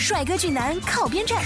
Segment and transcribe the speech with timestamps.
[0.00, 1.44] 帅哥俊男靠边站，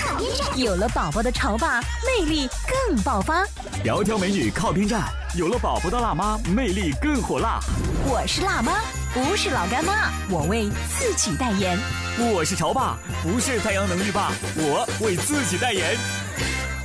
[0.55, 3.45] 有了宝宝的潮爸魅力更爆发。
[3.85, 5.03] 窈窕美女靠边站，
[5.37, 7.59] 有了宝宝的辣妈魅力更火辣。
[8.07, 8.75] 我是辣妈，
[9.13, 11.77] 不是老干妈，我为自己代言。
[12.33, 15.97] 我是潮爸，不是太阳能浴霸，我为自己代言。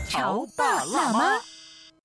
[0.09, 1.39] 潮爸辣妈。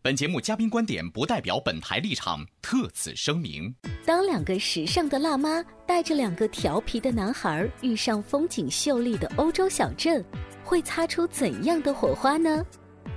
[0.05, 3.75] 本节目嘉宾观点不代表本台立场，特此声明。
[4.05, 10.23] 当两个时尚的辣妈带着两个调皮的男孩遇上风景秀丽的欧洲小镇，
[10.63, 12.63] 会擦出怎样的火花呢？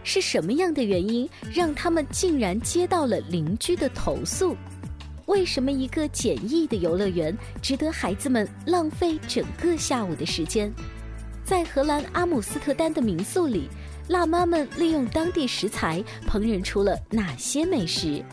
[0.01, 4.55] 是什么样的原因让他们竟然接到了邻居的投诉？
[5.25, 10.73] 为什么一个简易的游乐园值得孩子们浪费整个下午的时间？
[11.43, 13.67] 在荷兰阿姆斯特丹的民宿里。
[14.07, 18.23] 辣妈们利用当地食材烹饪出了哪些美食？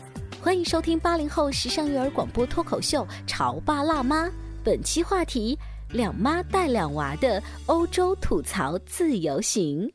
[0.41, 4.25] 欢迎收听八零后时尚育儿广播脱口秀《潮爸辣妈》。
[4.63, 5.57] 本期话题：
[5.91, 9.91] 两妈带两娃的欧洲吐槽自由行。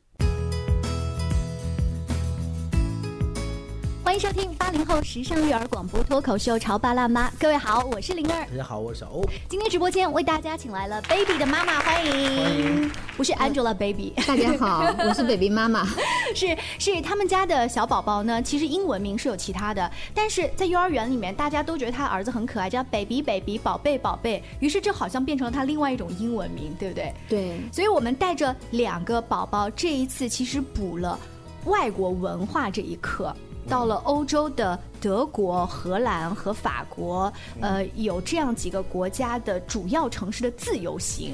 [4.11, 8.45] 欢迎收听八零后时尚育儿广播脱口秀《潮爸辣妈》，各位好，我是灵儿。
[8.45, 9.23] 大家好，我是小欧。
[9.47, 12.11] 今天直播间为大家请来了 baby 的妈妈，欢迎。
[12.11, 12.91] 欢迎。
[13.15, 14.11] 不是 Angelababy。
[14.27, 15.87] 大家好，我是 baby 妈妈。
[16.35, 27.13] 是 是，他们家的小宝宝呢，其实英文名是有其他的，但是在幼儿园里面，大家都觉得他儿子很可爱，叫 baby baby 宝贝宝贝，于是这好像变成了他另外一种英文名，对不对？
[27.29, 27.61] 对。
[27.71, 31.17] 所以我们带着两个宝宝，这一次其实补了
[31.63, 33.33] 外国文化这一课。
[33.67, 41.33] 到了欧洲的德国、荷兰和法国，呃，有这样几个国家的主要城市的自由行。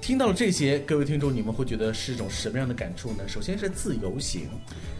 [0.00, 3.26] 听到了这些，各位听众，你们会觉得是一种什么样的感触呢？
[3.26, 4.48] 首先是自由行，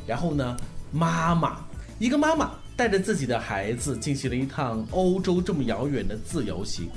[0.06, 0.56] 然后呢，
[0.91, 1.59] 妈妈，
[1.99, 6.88] 一个妈妈带着自己的孩子进行了一趟欧洲这么遥远的自由行，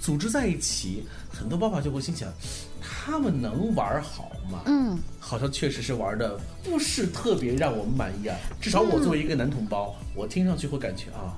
[0.00, 2.28] 组织在一起，很多爸爸就会心想。
[2.80, 4.62] 他们能玩好吗？
[4.66, 8.36] 嗯，好像确实是玩的不是特别让我们满意啊。
[8.60, 11.36] 至少我作为一个男同胞，我听上去会感觉啊。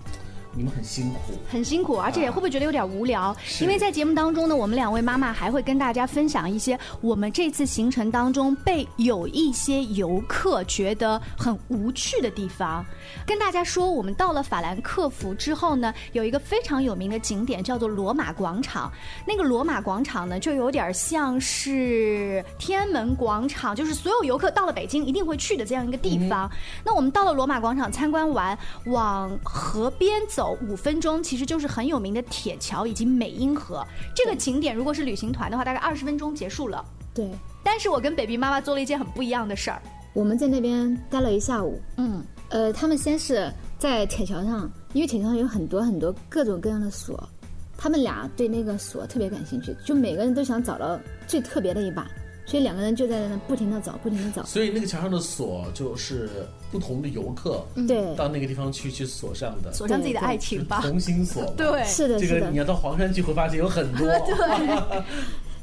[0.53, 3.37] 你们很辛苦，很辛苦，而且会不会觉得有点无聊？
[3.61, 12.85] 因为在节目当中呢，我们两位妈妈还会跟大家分享一些我们这次行程当中被有一些游客觉得很无趣的地方。
[13.25, 18.91] 跟大家说，我们到了法兰克福之后呢，有一个非常有名的景点叫做罗马广场。
[19.27, 26.51] 那个罗马广场呢，就有点像是天安门广场，就是所有游客到了北京一定会去的这样一个地方。
[26.85, 30.48] 那我们到了罗马广场参观完，往河边走。
[30.69, 36.85] 五分钟其实就是很有名的铁桥以及美英河这个景点，如果是旅行团的话，大概二十分钟结束了。
[37.15, 37.31] 对，
[37.65, 39.83] 但是我跟 baby 妈妈做了一件很不一样的事儿，
[40.15, 41.81] 我们在那边待了一下午。
[41.97, 47.29] 嗯，呃，他们先是在铁桥上，因为铁桥上有很多很多各种各样的锁，
[47.77, 52.07] 他们俩对那个锁特别感兴趣，就每个人都想找到最特别的一把。
[52.49, 54.43] 所以两个人就在那不停的找，不停的找。
[54.45, 56.31] 所以那个墙上的锁就是
[56.73, 61.45] 不同的游客对到那个地方去去锁上的，锁上自己的爱情吧，同心锁。
[61.57, 64.07] 对，是的，这个你要到黄山去会发现有很多。
[64.25, 65.03] 对。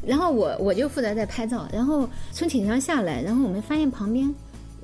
[0.05, 4.31] 然后我我就负责在拍照，然后从艇上下来，然后我们发现旁边，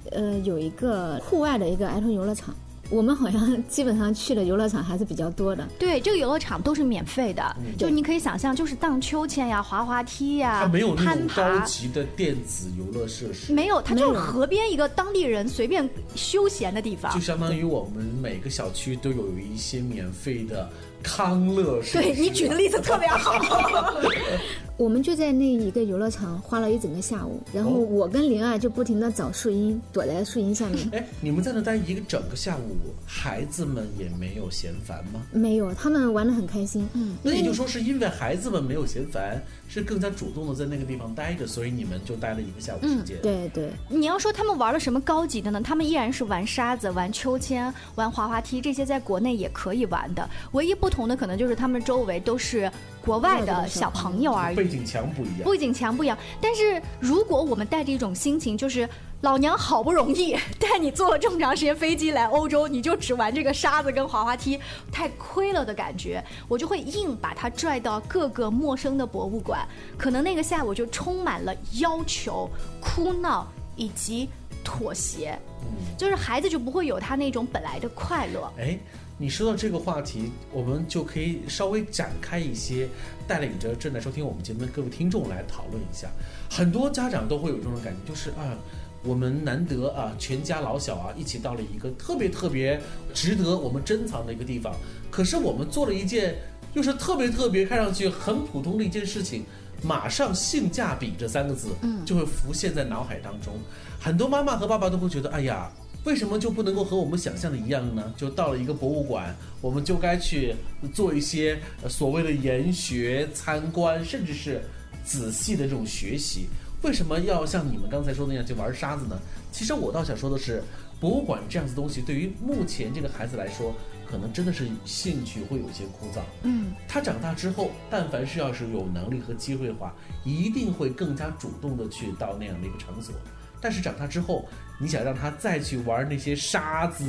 [0.10, 2.56] 呃，有一个户外的一个儿童游乐场。
[2.92, 5.66] 我们好像基本上去的游乐场还是比较多的。
[5.80, 13.54] 对，这个游乐场都是免费的，就你可以想象，就是荡秋千呀、滑滑梯呀、它没有那种高级的电子游乐设施。
[13.54, 17.14] 没有，它就是河边一个当地人随便休闲的地方。
[17.14, 20.70] 就相当于我们每个小区都有一些免费的
[21.02, 22.02] 康乐设施。
[22.02, 23.32] 对你举的例子特别好。
[24.82, 30.80] 我们就在那一个游乐场花了一整个下午，然后我跟灵儿就不停的找树荫，躲在树荫下面。
[30.92, 35.22] 哎，你们在那待一个整个下午，孩子们也没有嫌烦吗？
[35.32, 36.90] 没有，他们玩的很开心。
[36.94, 39.40] 嗯，那也就说是因为孩子们没有嫌烦，
[39.70, 43.16] 是更加主动的在那个地方待着，所以你们就待了一个下午时间。
[43.22, 43.70] 对对。
[43.88, 45.62] 你要说他们玩了什么高级的呢？
[45.64, 50.28] 他们依然是玩沙子、玩秋千、玩滑滑梯，这些在国内也可以玩的。
[50.54, 52.72] 唯一不同的可能就是他们周围都是
[53.06, 54.71] 国外的小朋友而已。
[54.72, 56.18] 景墙不一样，不景墙不一样。
[56.40, 58.88] 但是如果我们带着一种心情，就是
[59.22, 64.60] 老娘好不容易 带你坐了这么长时间飞机来欧洲，你就只玩这个沙子跟滑滑梯，
[64.92, 66.24] 太亏了的感觉。
[66.48, 74.30] 我就会硬把它拽到各个陌生的博物馆，可能那个下午就充满了要求、哭闹以及
[74.64, 78.52] 妥协，嗯就是孩子就不会有他那种本来的快乐。
[78.58, 78.78] 哎，
[79.18, 82.88] 你说到这个话题，我们就可以稍微展开一些，
[83.28, 86.08] 带领着正在收听我们节目的各位听众来讨论一下。
[86.50, 88.58] 很多家长都会有这种感觉，就是啊。
[89.04, 92.80] 我们难得啊，全家老小啊，一起到了一个特别特别
[93.16, 94.76] 值得我们珍藏的一个地方。
[95.10, 96.36] 可是我们做了一件
[96.76, 99.44] 又是特别特别看上去很普通的一件事情，
[99.82, 103.54] 马上性价比这三个字，嗯，就会浮现在脑海当中。
[104.00, 105.72] 很多妈妈和爸爸都会觉得，哎呀，
[106.04, 108.14] 为什么就不能够和我们想象的一样呢？
[108.18, 110.56] 就到了一个博物馆，我们就该去
[110.94, 114.62] 做一些所谓的研学、参观，甚至是
[115.04, 116.48] 仔细的这种学习。
[116.84, 119.16] 为什么要像你们刚才说的那样去玩沙子呢？
[119.52, 120.64] 其实我倒想说的是，
[121.00, 123.76] 博物馆这样子东西，对于目前这个孩子来说，
[124.12, 126.22] 可能真的是兴趣会有些枯燥。
[126.44, 129.94] 嗯，他长大之后，但凡是要是有能力和机会的话，
[130.26, 133.16] 一定会更加主动的去到那样的一个场所。
[133.62, 134.46] 但是长大之后，
[134.80, 137.06] 你想让他再去玩那些沙子、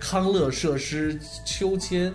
[0.00, 2.12] 康乐设施、秋千，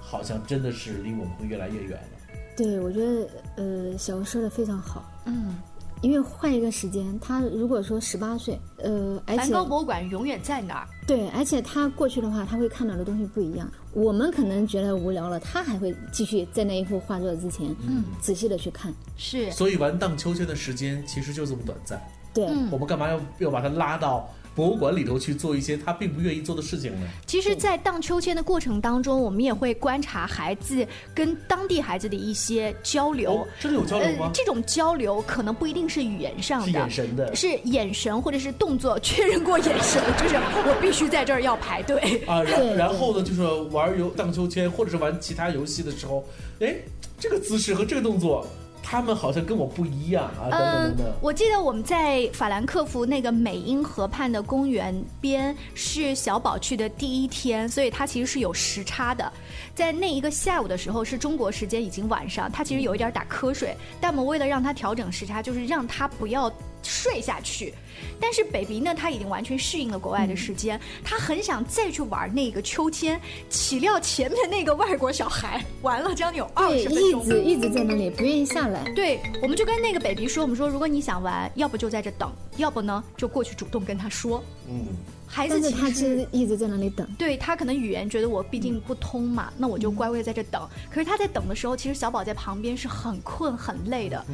[0.00, 2.08] 好像真的是离我们会越来越远了。
[2.56, 5.10] 对，我觉得呃，小吴说的非常好。
[5.24, 5.56] 嗯。
[6.02, 10.86] 因为换一个时间，他如果说十八岁，呃，而且梵高博物馆永远在那儿。
[11.06, 13.70] 对，而且他过去的话，他会看到的东西不一样。
[13.92, 18.92] 我们可能觉得无聊了，他还会继续在那一幅画作之前，嗯，仔细的去看。
[19.16, 19.50] 是。
[19.52, 22.00] 所以玩荡秋千的时间其实就这么短暂。
[22.34, 22.44] 对。
[22.70, 24.28] 我们干嘛要要把它拉到？
[24.54, 27.06] 博物馆里头去做一些他并不愿意做的事情呢。
[27.26, 33.46] 其实，在荡秋千的过程当中，我们也会观察孩子跟当地孩子的一些交流。
[33.58, 34.30] 真的有交流吗？
[34.34, 42.42] 这种交流可能不一定是语言上的，是眼神的，是眼神或者是动作确认过眼神，就是我必须在这儿要排队 啊。
[42.42, 46.24] 然然后呢，就是玩游荡秋千或者是玩其他游戏的时候，
[46.60, 46.74] 哎，
[47.18, 48.46] 这个姿势和这个动作。
[48.82, 50.50] 他们好像跟我不一样啊！
[50.50, 51.14] 等等等等。
[51.20, 59.32] 我记得我们在法兰克福那个美因河畔的公园边是小宝去的第一天，所以他其实是有时差的。
[59.74, 63.76] 在那一个下午的时候，是中国时间已经晚上，他其实有一点打瞌睡。
[64.00, 66.52] 但我们为了让他调整时差，就是让他不要。
[66.82, 67.72] 睡下去，
[68.20, 78.82] 但是 baby 呢，他已经完全适应了国外的时间，他很想再去玩那个秋千，岂料前面那个外国小孩 玩了将近有二十分钟，一直一直在那里不愿意下来。
[78.94, 84.42] 对，我们就跟那个 baby 说，我们说如果你想玩，要不就在这等，要不呢就过去主动跟他说。
[84.68, 84.86] 嗯，
[85.26, 87.06] 孩子他其实一直在那里等。
[87.18, 90.68] 对他可能语言觉得我毕竟不通嘛，那我就乖乖在这等。
[90.90, 94.24] 可是他在等的时候，其实小宝在旁边是很困很累的，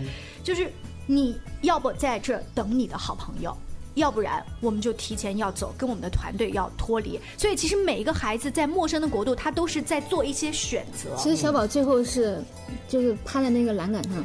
[0.43, 0.73] 就是。
[1.11, 3.57] 你要不在这等你的好朋友，
[3.95, 7.19] 要不然我们就提前要走，跟我们的团队要脱离。
[7.39, 11.17] 所以其实每一个孩子在陌生的国度，他都是在做一些选择。
[11.17, 12.41] 其实小宝最后是，
[12.87, 14.25] 就是趴在那个栏杆上，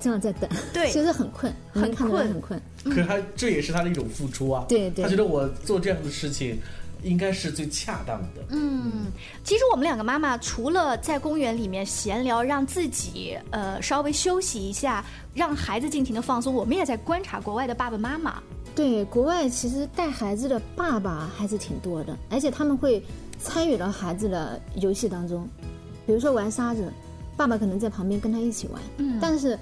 [0.00, 0.50] 这样在等。
[0.72, 2.60] 对，其实很困，很困，很困。
[2.84, 4.66] 可是他这也是他的一种付出啊。
[4.68, 5.04] 对对。
[5.04, 6.58] 他觉得我做这样的事情。
[7.02, 8.42] 应该是最恰当的。
[8.50, 9.06] 嗯，
[9.44, 15.04] 其实我们两个妈妈除了在公园里面闲聊，让自己呃稍微休息一下，
[15.34, 18.42] 让孩子尽情的放松，我们也在观察国外的爸爸妈妈。
[18.74, 23.02] 对，国外其实带孩子的爸爸还是挺多的，而且他们会
[23.38, 25.48] 参与到孩子的游戏当中，
[26.06, 26.92] 比如说玩沙子，
[27.36, 28.80] 爸爸可能在旁边跟他一起玩。
[28.98, 29.58] 嗯，但是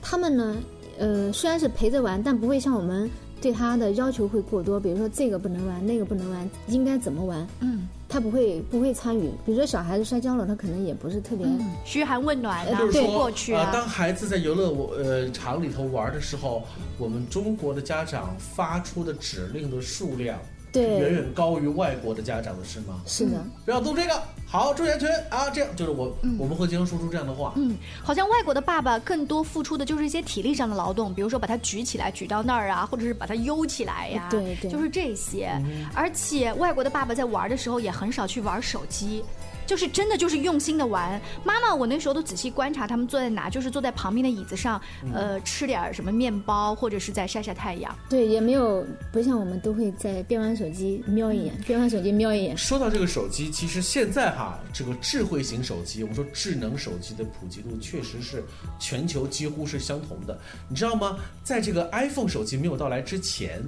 [0.00, 0.56] 他们呢，
[0.98, 3.10] 呃，虽然是陪着玩，但不会像我们。
[3.44, 7.46] 对他的要求会过多，比如说这个不能玩，那个不能玩，应该怎么玩？
[7.60, 9.30] 嗯，他不会不会参与。
[9.44, 11.46] 比如说小孩子摔跤了，他可能也不是特别
[11.84, 13.68] 嘘寒问暖的过去啊。
[13.70, 16.62] 当孩子在游乐呃场里头玩的时候，
[16.96, 20.38] 我们中国的家长发出的指令的数量。
[20.74, 23.00] 对，远远高于外国的家长的是吗？
[23.06, 25.48] 是的，不要动这个，好，注意安全啊！
[25.48, 27.52] 这样就是我，我们会经常说出这样的话。
[27.54, 35.56] 嗯，好像外国的爸爸更多付出的就是一些体力上的劳动，比如说把他举起来，举到那儿啊，或者是把他悠起来呀，对对，就是这些。
[35.94, 39.22] 而且外国的爸爸在玩的时候也很少去玩手机。
[39.66, 44.80] 就是真的就是用心的玩，妈妈，我那时候都仔细观察他们坐在哪，就是坐在旁边的椅子上，
[45.12, 47.96] 呃，吃点什么面包，或者是在晒晒太阳。
[48.08, 52.56] 对，也没有不像我们都会在边玩手机瞄一眼，边玩手机瞄一眼。
[52.56, 58.44] 说到这个手机，其实现在哈，这个智慧型手机，我们说智能手机的普及度确实是
[58.78, 60.38] 全球几乎是相同的。
[60.68, 61.18] 你知道吗？
[61.42, 63.62] 在这个 iPhone 手机没有到来之前，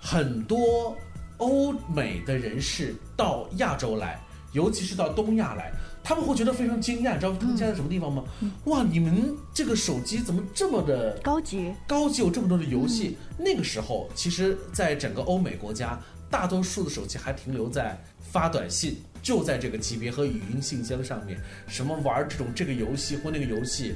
[0.00, 0.96] 很多
[1.38, 4.20] 欧美的人士到亚洲来。
[4.52, 7.14] 尤其是到东亚来，他们会觉得非常惊讶。
[7.14, 8.22] 你知道他们家在什么地方吗？
[8.66, 11.72] 哇，你们这个手机怎么这么的高级？
[11.86, 13.16] 高级有这么多的游戏？
[13.38, 15.98] 那个时候，其实在整个欧美国家，
[16.30, 23.94] 大多数的手机还停留在发短信，就在这个级别和语音信箱上面，什么玩这种这个游戏或那个游戏。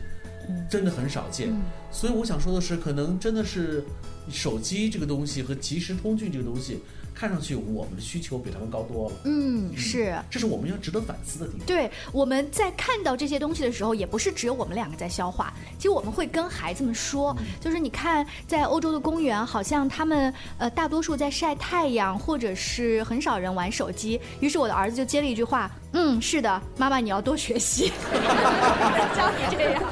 [0.70, 1.52] 真的很少见，
[1.90, 3.82] 所以我想说的是，可能真的是
[4.30, 6.78] 手机这个东西和即时通讯这个东西。
[7.18, 9.16] 看上去我们的需求比他们高多了。
[9.24, 11.66] 嗯，是，这是我们要值得反思的地方。
[11.66, 15.52] 对，我们在看到这些东西的时候，也不是只有我们两个在消化。
[15.78, 24.20] 其实我们会跟孩子们说，就是你看，在欧洲的公园，好像他们呃大多数在晒太阳，或者是很少人玩手机。
[24.40, 27.90] 于是我的儿子就接了一句话：“嗯，是的，妈妈你要多学习。
[29.16, 29.82] ”教你这样，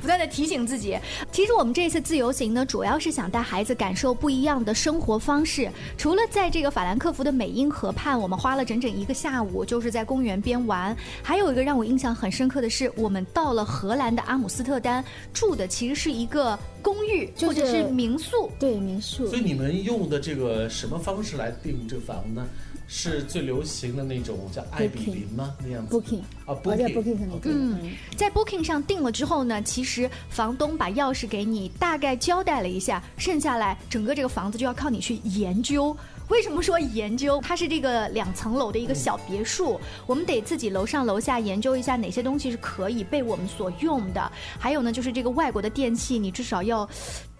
[0.00, 0.96] 不断的提醒自己。
[1.32, 6.20] 其实我们这次自由行呢，主要是想带孩子感受不一样的生活方式，除了。
[6.30, 10.96] 在这个法兰克福的美因河畔，我们花了整整一个下午，就是在公园边玩。
[11.24, 19.26] 还有一个让我印象很深刻的是，我们到了荷兰的阿姆斯特丹，住的其实是一个公寓或者是民宿，对民宿。
[19.26, 22.46] 所以你们用的这个什么方式来订这个房呢？
[22.92, 25.54] 是最流行的那种叫爱比邻吗？
[25.62, 35.96] 那样子？Booking 啊，Booking Booking 上嗯，在 Booking 上订了之后呢，其实房东把钥匙给你，大概交代了一下，剩下来整个这个房子就要靠你去研究。
[36.30, 37.40] 为什么说研究？
[37.42, 44.32] 它是这个两层楼的一个小别墅，我们得自己楼上楼下研究一下哪些东西是可以被我们所用的。
[44.58, 46.88] 还有呢，就是这个外国的电器，你至少要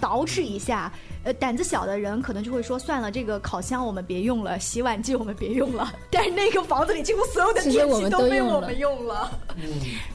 [0.01, 0.93] 捯饬一下。
[1.23, 5.93] 呃，胆子小的人可能就会说，算了，这个烤箱我们别用了，洗碗机我们别用了。
[6.11, 9.39] 但是那个房子里几乎所有的电器都被我们用了。
[9.57, 9.65] 嗯，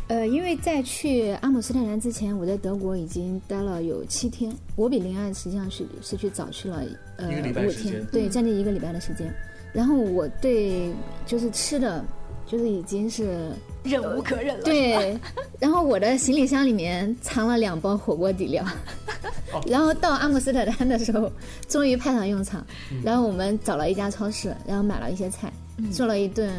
[0.07, 4.51] 呃，因为在去阿姆斯特丹之前，我在德国已经待了有七天。
[4.75, 6.81] 我比林安实际上是是去早去了
[7.17, 9.31] 呃五天，对，将近一个礼拜的时间。
[9.71, 10.91] 然后我对
[11.27, 12.03] 就是吃的，
[12.47, 13.51] 就是已经是。
[13.85, 14.63] 忍无可忍了。
[14.63, 15.17] 对，
[15.59, 18.65] 然后我的行李箱里面藏了两包火锅底料，
[19.67, 21.31] 然后到阿姆斯特丹的时候，
[21.67, 22.65] 终于派上用场。
[23.03, 25.51] 然后我们找了一家超市，然后买了一些菜，
[25.91, 26.51] 做了一顿。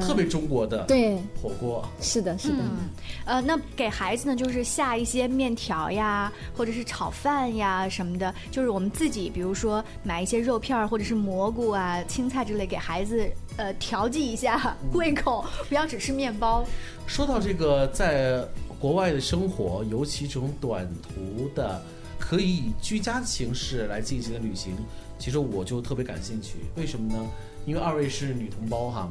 [0.00, 2.58] 特别中国的对火锅，是的，是的。
[3.24, 16.64] 呃，那给孩子呢，就是下一些面条呀，或者是炒饭呀什么的，就是我们自己，比如说买一些肉片儿或者是蘑菇啊、青菜之类，给孩子呃调剂一下胃口，不要只吃面包。
[17.06, 18.44] 说到这个，在
[18.80, 21.80] 国外的生活，尤其这种短途的，
[22.18, 24.74] 可以以居家的形式来进行的旅行，
[25.16, 26.56] 其实我就特别感兴趣。
[26.74, 27.24] 为什么呢？
[27.64, 29.08] 因为二位是女同胞哈。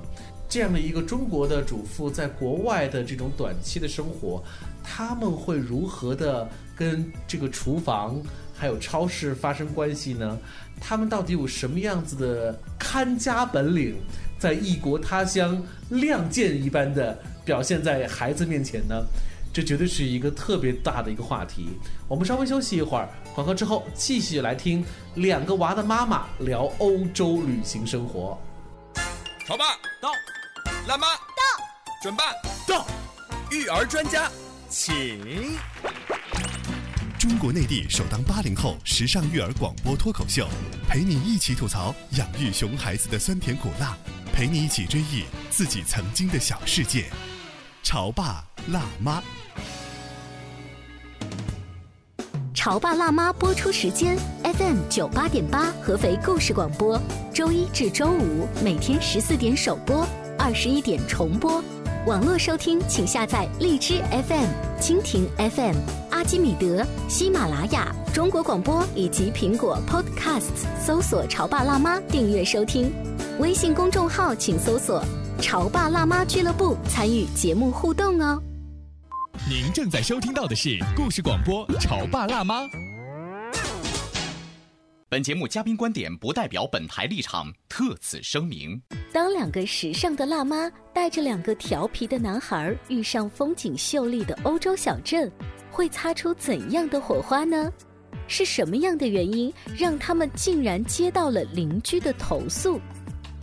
[0.47, 4.43] 这样的一个中国的主妇在国外的这种短期的生活，
[4.83, 8.21] 他们会如何的跟这个厨房
[8.53, 10.37] 还有超市发生关系呢？
[10.79, 13.95] 他们到底有什么样子的看家本领，
[14.37, 19.03] 在异国他乡亮剑一般的表现在孩子面前呢？
[19.51, 21.69] 这绝对是一个特别大的一个话题。
[22.09, 24.83] 我们稍微休息一会儿，广告之后继续来听
[25.15, 28.37] 两个娃的妈妈聊欧洲旅行生活。
[29.47, 29.63] 潮爸
[30.01, 30.11] 到。
[30.87, 31.65] 辣妈到，
[31.99, 32.25] 准爸
[32.67, 32.85] 到，
[33.49, 34.29] 育儿专家
[34.69, 35.57] 请。
[37.17, 40.47] 中国内地首档八零后时尚育儿广播脱口秀，
[40.87, 43.97] 陪你一起吐槽养育熊孩子的酸甜苦辣，
[44.31, 47.05] 陪你一起追忆自己曾经的小世界。
[47.81, 49.23] 潮爸辣妈，
[52.53, 57.01] 潮爸辣妈播出时间：FM 九八点八，合肥故事广播，
[57.33, 60.07] 周一至周五每天十四点首播。
[60.37, 61.63] 二十一点重播，
[62.05, 64.47] 网络收听请下载荔枝 FM、
[64.79, 65.75] 蜻蜓 FM、
[66.11, 72.91] 阿基米德、喜马拉雅、中国广播以及苹果 Podcasts，搜索“潮爸辣妈”订阅收听。
[73.39, 75.03] 微信公众号请搜索
[75.41, 78.41] “潮爸辣妈俱乐部”，参与节目互动哦。
[79.49, 82.61] 您正在收听到的是故事广播《潮爸辣妈》。
[85.15, 88.77] 本节目嘉宾观点不代表本台立场，特此声明。
[89.13, 95.31] 当两个时尚的辣妈带着两个调皮的男孩遇上风景秀丽的欧洲小镇，
[95.71, 97.71] 会擦出怎样的火花呢？
[98.27, 102.77] 是什么样的原因让他们竟然接到了邻居的投诉？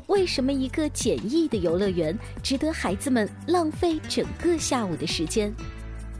[0.08, 5.50] 为什么一个简易的游乐园值得孩子们浪费整个下午的时间？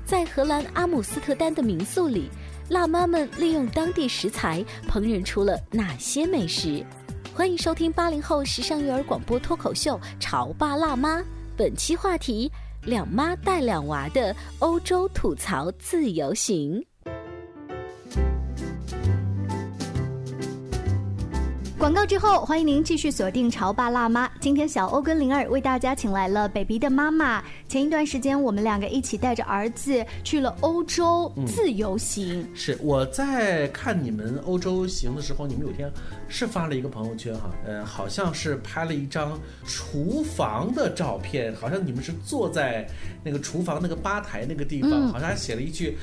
[0.06, 2.30] 在荷兰阿姆斯特丹的民宿里。
[2.72, 6.82] 辣妈们利用当地食材烹饪出了哪些美食？
[7.34, 11.18] 欢迎收听八零后时尚育儿广播脱口秀《潮爸辣妈》。
[11.54, 12.50] 本期话题：
[12.86, 16.82] 两妈带两娃的欧洲吐槽自由行。
[21.82, 24.28] 广告之后，欢迎您继续锁定《潮爸辣妈》。
[24.38, 27.42] 今天小欧跟灵儿为大家请来了 baby 的妈妈。
[27.66, 32.48] 前一段时间，我们两个一起带着儿子去了欧洲自由行。
[32.54, 35.90] 是我在看你们欧洲行的时候，你们有天
[36.28, 42.88] 是发了一个朋友圈哈，呃，好像是拍了一张厨房的照片，好像你们是坐在
[43.24, 45.98] 那个厨房那个吧台那个地方，好像还写了一句，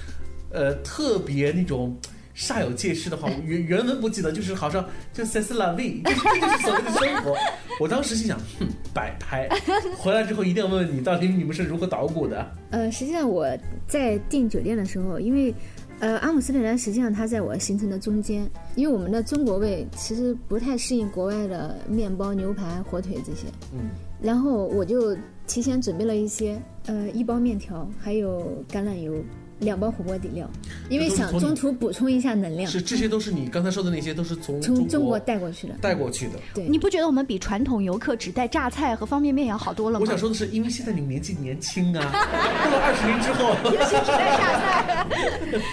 [0.51, 1.97] 呃，特别那种。
[2.35, 4.83] 煞有介事的话，原原文不记得，就是好像
[5.13, 7.35] 就 s e s la vie，这就是所谓的生活。
[7.79, 9.49] 我当时心想，哼，摆拍。
[9.97, 12.55] 回来之后一定要问问你，到底你们是如何捣鼓的？
[12.71, 13.47] 呃，实际上我
[13.87, 15.53] 在订酒店的时候，因为，
[15.99, 23.47] 呃，阿姆斯特丹实际上它在我行程的中间，因为我们的中国胃其实不太适应国外的面包、牛排、火腿这些。
[23.73, 23.89] 嗯。
[24.21, 25.15] 然后我就
[25.47, 29.13] 提前准备了一些，呃，一包面条，还有橄榄油。
[29.59, 30.49] 两包火锅底料，
[30.89, 32.69] 因为想中途补充一下能量。
[32.69, 35.73] 是，这些都是你刚才说的那些，都是从从中国带过去的。
[35.81, 36.33] 带过去的。
[36.53, 40.05] 对，你不觉得我们比传统游客只带榨菜和方便面要好多了吗？
[40.05, 42.01] 我想说的是，因为现在你们年纪年轻啊，
[42.63, 45.05] 过了二十年之后，尤其只带榨菜。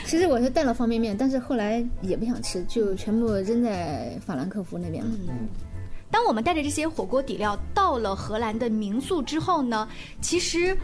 [0.05, 5.11] 其实我是带了方便面，但是后来也不想吃，就全部扔在法兰克福那边了。
[5.29, 5.47] 嗯。
[6.11, 9.89] 当我们带着这些火锅底料到了荷兰的民宿之后呢，
[10.21, 10.77] 其实。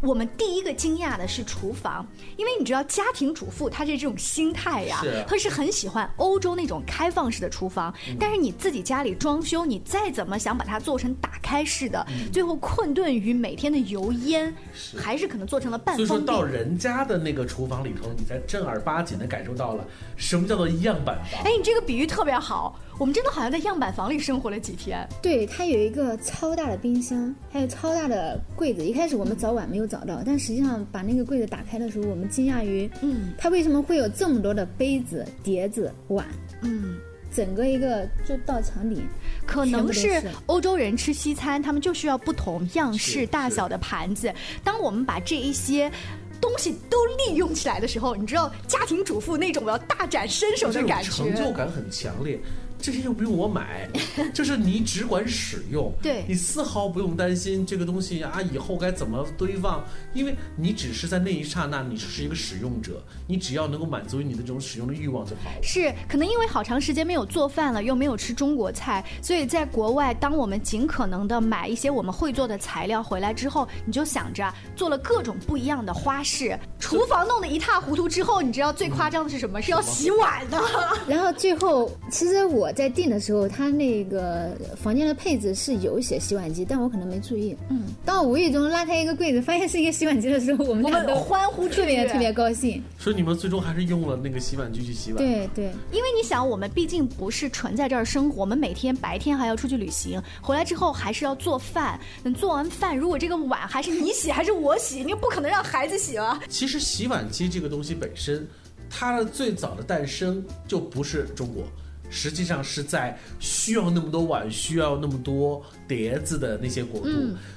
[0.00, 7.92] 我们第一个惊讶的是厨房，因为你知道家庭主妇她这种心态呀，她是很喜欢欧洲那种开放式的厨房。
[8.18, 14.54] 但是你自己家里装修，你再怎么想把它做成打开式的，最后困顿于每天的油烟，
[14.96, 16.06] 还是可能做成了半封闭。
[16.06, 19.84] 所以说到人家的那个厨房里头，你才正儿八经的感受到了
[20.16, 21.42] 什么叫做样板房。
[21.44, 22.78] 哎，你这个比喻特别好。
[22.98, 25.06] 我们真的好像在样板房里生活了几天。
[25.20, 28.84] 对，它有一个超大的冰箱，还有超大的柜子。
[28.84, 36.26] 一开始我们早晚没有找到，但实际上把那个柜子打开的时候，我们惊讶于，嗯，它为什么会有这么多的杯子、碟子、碗？
[36.62, 36.96] 嗯，
[37.34, 39.02] 整个一个就到墙底。
[39.44, 44.32] 可能是欧洲人吃西餐，他们就需要不同样式、大小的盘子。
[44.64, 45.90] 当我们把这一些。
[46.38, 52.38] 东西都利用起来的时候，你知道家庭主妇那种我要大展身手的感觉，成就感很强烈。
[52.78, 53.88] 这些又不用我买，
[54.32, 59.84] 就是你只管使用，对你丝毫不用担心这个东西啊以后该怎么堆放，
[60.14, 65.62] 因为你只是在那一刹那，你只是一个使用者，你只要能够满足于你的这种使用的欲望就好了。
[65.62, 79.60] 是，可能因为好长时间没有做饭了，又没有吃中国菜，所以在国外，当我们尽可能的买一些我们会做的材料回来之后，你就想着做了各种不一样的花式，厨房弄得一塌糊涂之后，你知道最夸张的是什么？
[79.62, 80.60] 是要洗碗的。
[81.08, 82.65] 然后最后，其实我。
[82.72, 87.56] 在订的时候，他那个房间的配置是有写洗碗机，但我可能没注意。
[87.70, 92.82] 嗯，当我无意中拉开一个柜子，发现是一个洗碗机的时候，我们俩都欢呼特别特别高兴。
[92.98, 95.18] 所以你们最终还是用了那个洗碗机去洗碗。
[95.18, 101.98] 对对，因为你想，我们毕竟不是纯在这儿生活，我们每天白天还要出去旅行，回来之后还是要做饭。
[102.22, 106.40] 等做完饭，如果这个碗还是你洗还是我洗，你不可能让孩子洗了。
[106.48, 108.46] 其实洗碗机这个东西本身，
[108.88, 111.64] 它的最早的诞生就不是中国。
[112.10, 117.10] 实际上是在需要那么多碗、需要那么多碟子的那些国度，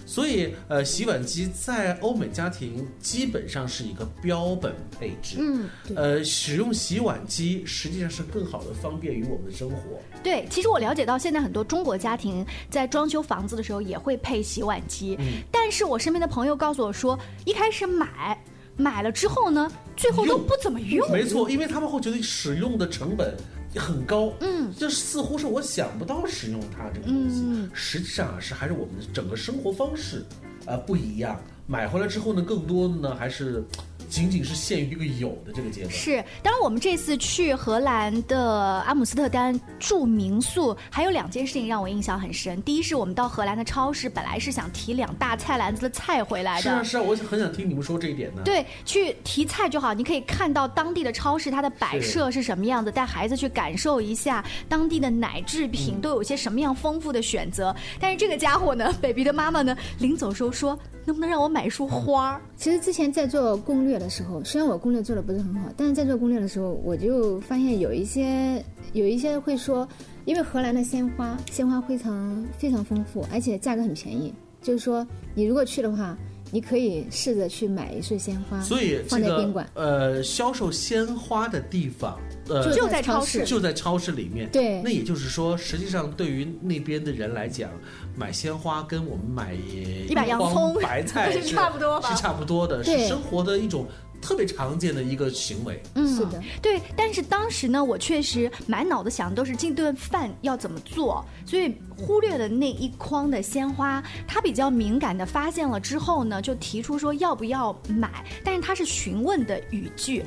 [0.05, 5.37] 所以呃，洗碗机在欧美家庭基本上是一个标本配置。
[5.39, 9.77] 嗯，呃，使用洗碗机实际上是更好的方便于我们的生活。
[10.23, 15.17] 对，其实我了解到现在很多中国家庭在装修房子的时候也会配洗碗机，
[15.51, 18.37] 但是我身边的朋友告诉我说，一开始买
[18.75, 21.09] 买了之后呢，最后都不怎么用。
[21.11, 23.35] 没错，因为他们会觉得使用的成本。
[23.75, 30.23] 很高，嗯，就似乎是我想不到使用它这个东西，实际上啊是还是我们的整个生活方式，
[30.65, 31.39] 啊不一样。
[31.67, 33.63] 买回来之后呢，更多的呢还是。
[34.09, 35.91] 仅仅是限于一个有的这个阶段。
[35.91, 42.61] 是，当然我们这次去荷兰的阿姆斯特丹住民宿，还有两件事情让我印象很深。
[42.63, 46.61] 第一是我们到荷兰的超市，本来是想提两大菜篮子的菜回来的。
[46.61, 48.41] 是啊是啊，我很想听你们说这一点呢。
[48.43, 57.75] 对，去提菜就好，你可以看到当地的超市它的摆设是什么样子，带孩子去感受一下当地的奶制品都有些什么样丰富的选择。
[57.99, 60.77] 但是这个家伙呢，baby 的妈妈呢，临走时候说。
[61.05, 62.39] 能不能让我买一束花？
[62.55, 69.87] 其实之前在做攻略的时候，虽然我攻略做的不是很好，但是在做攻略的时候，我就发现有一些有一些会说，
[70.25, 76.17] 因为荷兰的鲜花鲜花非常非常丰富，而且价格很便宜，就是说你如果去的话。
[76.51, 79.69] 你可以试着去买一束鲜花，所以放在宾馆。
[79.73, 84.49] 呃，销售鲜花的地方，呃，就在超市，就在超市里面。
[84.51, 87.69] 对，那也就是说，实际上对于那边的人来讲，
[88.15, 93.85] 买鲜花跟我们买一把洋葱、白菜 是差不多，是差不多的，是生活的一种
[94.21, 95.81] 特别常见的一个行为。
[95.95, 96.81] 嗯，是的，对。
[96.95, 104.03] 但是当时呢，我确实满脑子想的都是这顿饭要怎么做，所以忽略了那一筐的鲜花。
[104.27, 110.23] 他比较敏感的发现了之后呢，就提出说要不要买，但是他是询问的语句。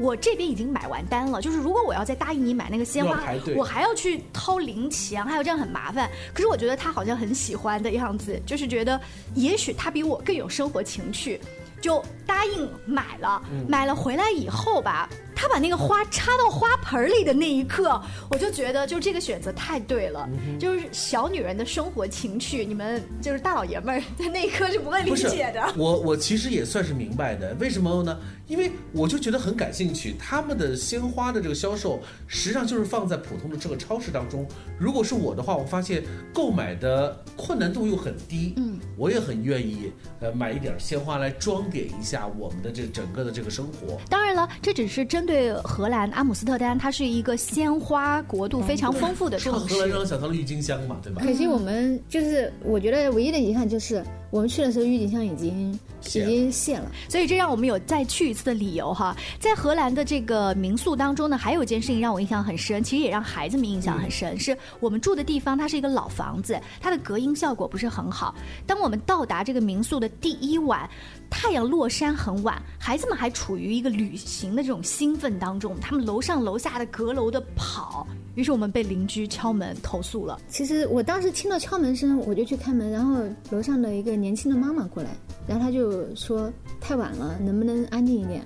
[0.00, 3.20] 我这边已经买完单了，就是如果我要再答应你买那个鲜花
[3.56, 6.10] 我还要去掏零钱，还有这样很麻烦。
[6.34, 9.00] 可是我觉得他好像很喜欢的样子，就是觉得
[9.34, 11.40] 也许他比我更有生活情趣。
[11.80, 20.28] 就答应买了，买了回来以后吧，他把那个花插到花盆里的那一刻，我就觉得就这个选择太对了。
[20.58, 25.72] 就是小女人的生活情趣，你们就是大老爷们儿在那一刻是不会理解的。
[25.76, 28.18] 我我其实也算是明白的，为什么呢？
[28.48, 34.46] 因为我就觉得很感兴趣，他们的鲜花的这个销售，实际上就是放在普通的这个超市当中。
[34.78, 43.98] 如果是我的话，我发现购买的困难度又很低，嗯，我也很愿意呃买一点鲜花来装点一下我们的这整个的这个生活。
[44.08, 50.00] 当然了，这只是针对荷兰阿姆斯特丹，它是一个鲜花国度非常丰富的城说到荷兰，让市。
[50.00, 51.22] 我想到了郁金香嘛，对吧？
[51.24, 54.04] 可惜我们就是，我觉得唯一的遗憾就是，
[54.36, 56.90] 我们去的时候郁金香已经已经谢了。
[57.08, 59.16] 所以这让我们有再去一次的理由哈。
[59.40, 68.34] 在荷兰的这个民宿当中呢，还有一件事情让我印象很深，其实也让孩子们印象很深，是我们住的地方它是一个老房子，它的隔音效果不是很好。
[68.66, 70.88] 当我们到达这个民宿的第一晚，
[71.30, 80.38] 太阳落山很晚，孩子们还处于一个旅行的这种兴奋当中，他们楼上楼下的阁楼的跑，于是我们被邻居敲门投诉了。
[80.48, 83.20] 其实我当时听到敲门声，我就去开门，然后
[83.50, 85.10] 楼上的一个年轻的妈妈过来，
[85.48, 88.44] 然后她就说太晚了，能不能安静一点？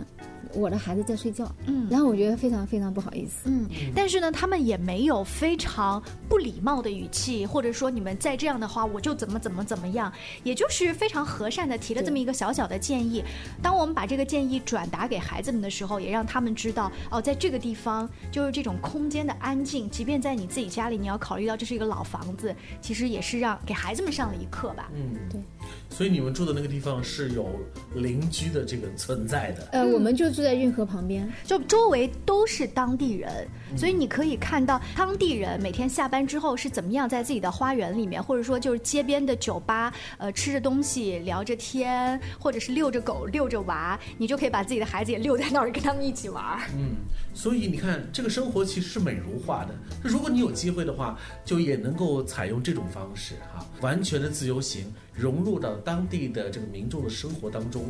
[0.55, 1.51] 我的孩子在睡觉。
[1.67, 3.43] 嗯然后我觉得非常非常不好意思。
[3.47, 10.13] 嗯，但是呢，他们也没有非常不礼貌的语气，或者说你们再这样的话，我就怎么怎么怎么样，
[10.45, 13.25] 也就是非常和善的提了这么一个小小的建议。
[13.61, 24.89] 当我们把这个建议转达给孩子们的时候，也让他们知道，哦，在这个地方就是这种空间的安静，即便在你自己家里，你要考虑到这是一个老房子，其实也是让给孩子们上了一课吧。
[24.95, 25.41] 嗯，对。
[25.89, 27.49] 所以你们住的那个地方是有
[27.95, 29.69] 邻居的这个存在的。
[29.73, 33.47] 呃，我们就住在运河旁边，就周围都是当地人，
[33.77, 46.61] 所以你可以看到当地人每天下班之后是怎么样在自己的花园里面，或者说就是街边的酒吧，呃，吃着东西聊着天，或者是遛着狗、遛着娃，你就可以把自己的孩子也遛在那儿，跟他们一起玩儿。
[46.75, 46.97] 嗯，
[47.35, 49.75] 所以你看，这个生活其实是美如画的。
[50.03, 57.85] 如果你有机会的话，就也能够采用这种方式哈、完全的自由行，融入到当地的这个民众的生活当中。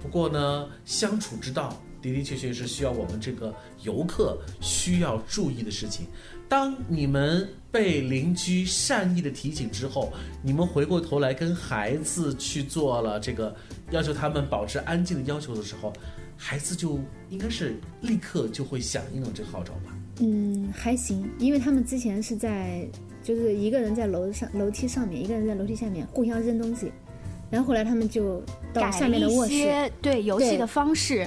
[0.00, 1.70] 不过呢，相处之道
[2.02, 6.06] 的的确确是需要我们这个游客需要注意的事情。
[6.46, 13.56] 当你们被邻居善意的提醒之后，你们回过头来跟孩子去做了这个
[13.92, 15.90] 要求他们保持安静的要求的时候，
[16.36, 19.96] 孩子就应该是立刻就会响应了这个号召吧。
[20.20, 22.86] 嗯，还行，因为他们之前是在，
[23.24, 26.92] 就是一个人在楼上楼梯上面，一个人在楼梯下面互相扔东西，
[27.50, 28.40] 然后后来他们就
[28.72, 31.26] 到改一下面的卧室，些对游戏的方式。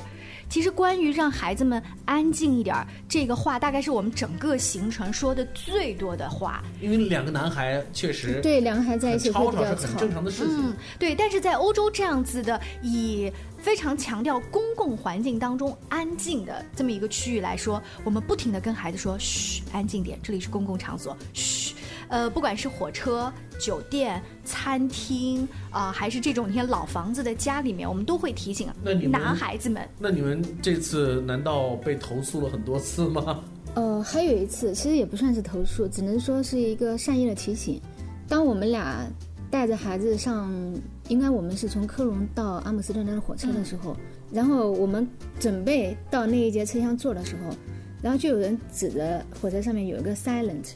[0.49, 6.63] 其实关于让孩子们安静一点儿，这个话大概是我们整个行程说的最多的话。
[6.79, 9.97] 因为两个男孩确实对，两个孩子在一起会比较吵吵是很。
[9.97, 10.69] 正常的事情。
[10.69, 21.66] 嗯，对，但是在欧洲这样子的以非常强调公共环境当中安静的这么一个区域来说，我们不停的跟孩子说：“嘘，安静点，这里是公共场所。”嘘，
[22.09, 29.87] 呃，不管是火车、酒店、餐厅啊、还是这种一些老房子的家里面，我们都会提醒那你们男孩子们。
[29.99, 33.43] 那你们这次难道被投诉了很多次吗？
[33.75, 37.79] 呃，还有一次，其实也不算是投诉，只能说是一个善意的提醒。
[38.27, 39.05] 当我们俩
[39.51, 40.51] 带着孩子上，
[41.09, 43.95] 应该我们是从科隆到阿姆斯特丹的火车的时候，
[44.31, 45.07] 然后我们
[45.39, 47.55] 准备到那一节车厢坐的时候，
[48.01, 50.71] 然后就有人指着火车上面有一个 silent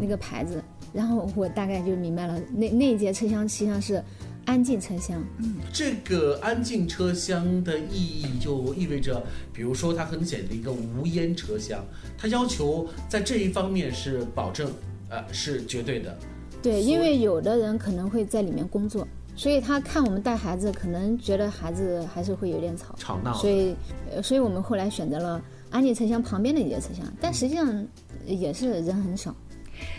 [0.00, 4.02] 那个牌子，然后我大概就明白了，那那一节车厢实际上是
[4.44, 5.22] 安静车厢。
[5.38, 9.22] 嗯这个安静车厢的意义就意味着，
[9.52, 11.84] 比如说它很简的一个无烟车厢，
[12.16, 14.70] 它要求在这一方面是保证，
[15.08, 16.16] 呃，是绝对的。
[16.62, 23.76] 对，因为有的人可能会在里面工作，所以他看我们带孩子，可能觉得孩子还是会有点吵，吵闹所以，
[24.10, 27.86] 呃，所以我们后来选择了安静车厢旁边的一节车厢，但实际上
[28.24, 29.34] 也是人很少。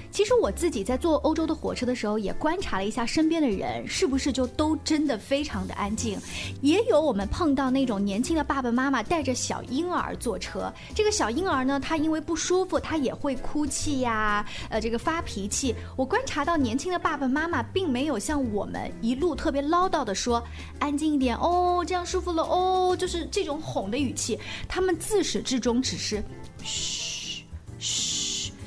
[0.10, 6.18] 其实我自己在坐欧洲的火车的时候，也观察了一下身边的人是不是就都真的非常的安静。
[6.62, 15.76] 也有我们碰到那种年轻的爸爸妈妈带着小婴儿坐车，这个小婴儿呢，他因为不舒服，他也会哭泣呀，呃，这个发脾气。
[15.96, 20.44] 我观察到年轻的爸爸妈妈并没有像我们一路特别唠叨的说
[20.80, 26.24] 安静一点哦，这样舒服了哦，就是这种哄的语气，他们自始至终只是
[26.63, 26.96] 嘘，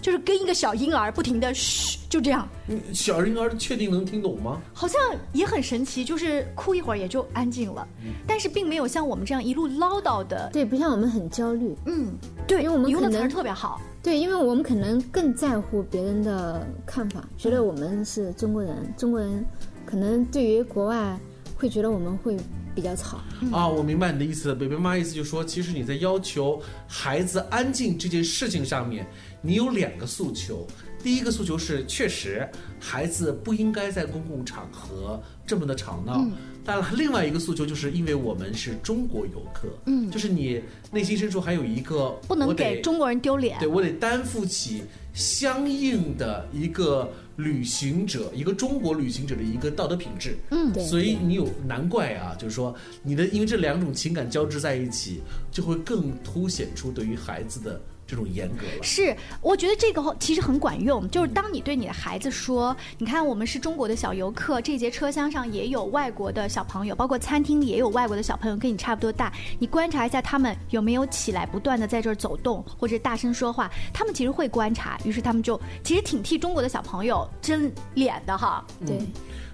[0.01, 2.49] 就是跟一个小婴儿不停的嘘，就这样。
[2.69, 4.61] 嗯小婴儿确定能听懂吗？
[4.73, 5.01] 好像
[5.33, 7.87] 也很神奇，就是哭一会儿也就安静了，
[8.27, 10.49] 但是并没有像我们这样一路唠叨的。
[10.53, 11.75] 对，不像我们很焦虑。
[11.87, 12.13] 嗯，
[12.47, 13.81] 对，因为我们你用的词儿特别好。
[14.03, 19.45] 对，因为我们可能更在乎别人的看法，觉得我们是中国人，中国人
[19.85, 21.19] 可能对于国外
[21.55, 22.35] 会觉得我们会
[22.75, 23.19] 比较吵。
[23.53, 24.55] 啊，我明白你的意思了。
[24.55, 29.07] 北北妈意思就是说，其实你在要求孩子安静这件事情上面，
[29.41, 30.67] 你有两个诉求。
[31.03, 32.47] 第一个诉求是，确实
[32.79, 36.27] 孩子不应该在公共场合这么的吵闹。
[36.63, 43.67] 当然，另外一个诉求就是因为我们是中国游客，嗯，就是你内心深处还有一个不能给中国人丢脸对。
[43.67, 44.83] 我得担负起
[45.15, 50.37] 相应的一个旅行者，一个中国旅行者的一个道德品质。
[50.51, 58.83] 嗯对所以你有难怪啊，就是说你的，因为这两种情感交织在一起，就会更凸显出对于孩子的这种严格了。
[58.83, 61.09] 是，我觉得这个其实很管用。
[61.11, 69.33] 就是当你对你的孩子说：“你看，我们是中国的小游客，这节车厢上也有外国的小朋友，包括餐厅里也有外国的小朋友，跟你差不多大。
[69.61, 73.71] 你观察一下他们有没有起来，不断的在这儿走动或者大声说话。
[73.93, 78.67] 他们其实会观察，于是他们就其实挺替中国的小朋友争脸的哈。
[78.85, 78.99] 对，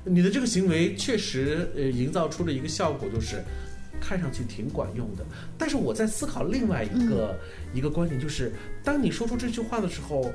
[0.04, 3.44] 你的这个行为确实呃营造出了一个效果，就是
[4.00, 5.24] 看上去挺管用的。
[5.58, 7.38] 但是我在思考另外一个、
[7.74, 10.32] 一个观点，就是当你说出这句话的时候，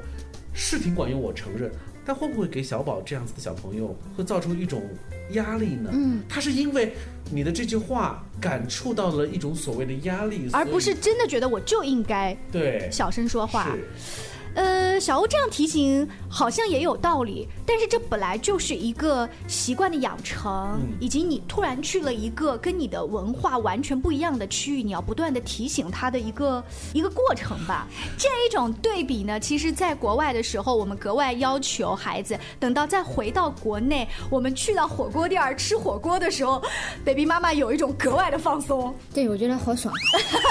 [0.54, 1.72] 是挺管用，我承认。
[2.04, 4.82] 但会不会给小宝这样子的小朋友会造成一种
[5.34, 5.92] 压力呢？
[5.94, 6.92] 嗯，他是因为
[7.30, 13.66] 你的这句话感触到了一种所谓的压力，而不是真的觉得我就应该对小声说话。
[13.66, 13.84] 是
[14.54, 27.88] 呃，小欧这样提醒好像也有道理，但是这本来就是一个习惯的养成，嗯以及你突然去了一个跟你的文化完全不一样的区域，你要不断的提醒他的一个一个过程吧。
[28.18, 36.62] 这样一种对比呢，其实在国外的时候，我们格外要求孩子，等到再回到国内，我们去到火锅店儿吃火锅的时候
[37.06, 38.94] ，baby 妈妈有一种格外的放松。
[39.14, 39.94] 对，我觉得好爽，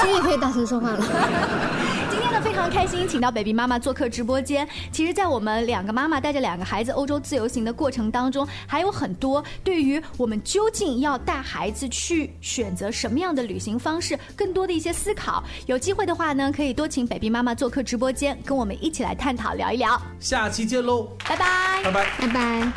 [0.03, 1.05] 终于可以大声说话了。
[2.41, 4.67] 非常开心，请到 baby 妈妈做客直播间。
[4.91, 15.45] 其实，在我们两个妈妈带着两个孩子欧洲自由行的过程当中，还有很多对于我们究竟要带孩子去选择什么样的旅行方式，更多的一些思考。
[15.67, 20.01] 有机会的话呢，可以多请 baby 妈妈做客直播间，跟我们一起来探讨聊一聊。
[20.19, 21.83] 下期见喽，拜拜。
[21.85, 22.07] 拜拜。
[22.19, 22.73] 拜拜。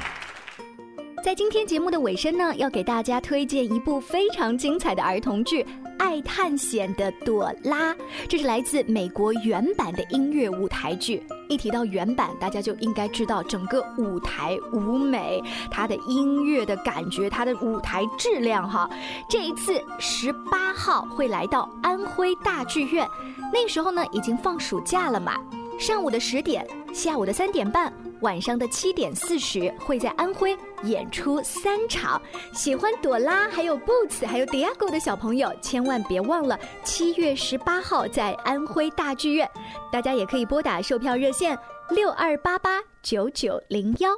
[1.23, 5.63] 在今天节目的尾声呢，要给大家推荐一部非常精彩的儿童剧
[6.03, 7.93] 《爱探险的朵拉》，
[8.27, 11.23] 这是来自美国原版的音乐舞台剧。
[11.47, 18.89] 一提到原版，大家就应该知道整个舞台舞美、它的音乐的感觉、它的舞台质量哈。
[19.29, 23.07] 这一次十八号会来到安徽大剧院，
[23.53, 25.37] 那时候呢已经放暑假了嘛。
[25.79, 27.91] 上午的十点，下午的三点半，
[28.23, 32.19] 晚上的七点四十，会在安徽演出三场。
[32.53, 39.47] 喜欢朵拉、还有 Boots、还有 Diago 的小朋友，千万别忘了七月十八号在安徽大剧院。
[39.91, 41.57] 大家也可以拨打售票热线
[41.89, 44.09] 六二八八九九零幺。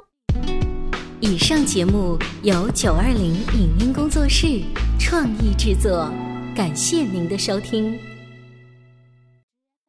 [1.20, 4.62] 以上节目由九二零影音工作室
[5.00, 6.08] 创意制作，
[6.54, 8.15] 感谢您的收听。